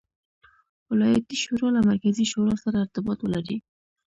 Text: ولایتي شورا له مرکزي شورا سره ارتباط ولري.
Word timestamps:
ولایتي 0.89 1.35
شورا 1.43 1.67
له 1.75 1.81
مرکزي 1.89 2.25
شورا 2.31 2.55
سره 2.63 2.77
ارتباط 2.83 3.17
ولري. 3.21 3.57